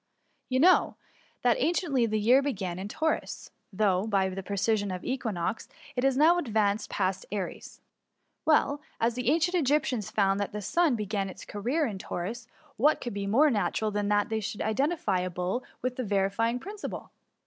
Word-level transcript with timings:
You 0.49 0.59
know, 0.59 0.95
that 1.43 1.59
apciently 1.59 2.09
the 2.09 2.17
year 2.17 2.41
began 2.41 2.79
in 2.79 2.87
Taurus, 2.87 3.51
though, 3.71 4.07
by 4.07 4.29
the 4.29 4.41
precession 4.41 4.89
of 4.89 5.03
the 5.03 5.11
equinox, 5.11 5.69
it 5.95 6.03
has 6.03 6.17
now 6.17 6.39
advanced 6.39 6.89
past 6.89 7.23
Aries. 7.31 7.81
Well, 8.43 8.81
as 8.99 9.13
the 9.13 9.29
ancient 9.29 9.53
Egyptians 9.53 10.09
found 10.09 10.39
that 10.39 10.53
the 10.53 10.59
sun 10.59 10.63
St46 10.63 10.73
THE 10.73 10.89
MUMICY. 10.89 10.97
began 11.03 11.29
its 11.29 11.45
career 11.45 11.85
in 11.85 11.97
Taurus, 11.99 12.47
what 12.77 12.99
could 12.99 13.13
be 13.13 13.27
more 13.27 13.51
natural 13.51 13.91
than 13.91 14.07
that 14.07 14.29
they 14.29 14.39
should 14.39 14.63
identify 14.63 15.19
a 15.19 15.29
bull 15.29 15.63
with 15.83 15.97
the 15.97 16.03
vivifying 16.03 16.57
principle 16.59 17.11